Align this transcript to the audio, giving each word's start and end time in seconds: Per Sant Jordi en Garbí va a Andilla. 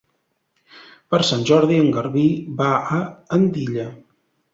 Per 1.13 1.19
Sant 1.27 1.43
Jordi 1.49 1.77
en 1.81 1.89
Garbí 1.97 2.23
va 2.63 2.71
a 2.95 2.97
Andilla. 3.39 3.85